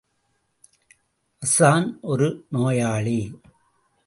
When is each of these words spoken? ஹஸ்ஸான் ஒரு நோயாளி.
ஹஸ்ஸான் 1.41 1.97
ஒரு 2.01 2.45
நோயாளி. 2.49 3.19